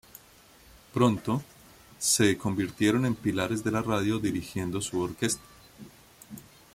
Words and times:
Pronto, 0.95 1.43
se 1.99 2.35
convirtieron 2.35 3.05
en 3.05 3.13
pilares 3.13 3.63
de 3.63 3.69
la 3.71 3.83
radio 3.83 4.17
dirigiendo 4.17 4.81
su 4.81 4.99
orquesta. 4.99 5.43